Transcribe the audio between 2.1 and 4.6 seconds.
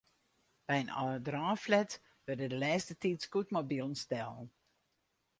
wurde de lêste tiid scootmobilen stellen.